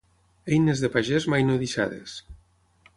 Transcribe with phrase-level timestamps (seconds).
[0.55, 2.19] Eines de pagès mai no deixades.